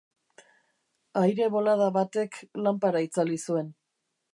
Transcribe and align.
Aire 1.21 1.51
bolada 1.57 1.91
batek 2.01 2.43
lanpara 2.67 3.05
itzali 3.11 3.43
zuen. 3.51 3.75